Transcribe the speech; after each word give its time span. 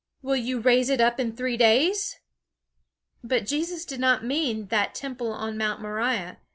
Will 0.23 0.35
you 0.35 0.59
raise 0.59 0.89
it 0.89 0.99
up 0.99 1.19
in 1.19 1.35
three 1.35 1.57
days?" 1.57 2.17
But 3.23 3.45
Jesus 3.45 3.85
did 3.85 3.99
not 3.99 4.25
mean 4.25 4.65
that 4.69 4.95
Temple 4.95 5.31
on 5.31 5.59
Mount 5.59 5.79
Moriah. 5.79 6.39